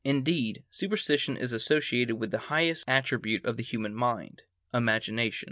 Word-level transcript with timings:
Indeed, 0.03 0.63
superstition 0.71 1.37
is 1.37 1.53
associated 1.53 2.15
with 2.15 2.31
the 2.31 2.39
highest 2.49 2.85
attribute 2.89 3.45
of 3.45 3.57
the 3.57 3.61
human 3.63 3.93
mind,—imagination. 3.93 5.37